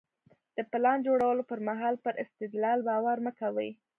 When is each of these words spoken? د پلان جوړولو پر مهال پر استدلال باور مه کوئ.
د 0.57 0.59
پلان 0.71 0.97
جوړولو 1.07 1.43
پر 1.49 1.59
مهال 1.67 1.95
پر 2.03 2.13
استدلال 2.23 2.79
باور 2.87 3.17
مه 3.25 3.31
کوئ. 3.39 3.69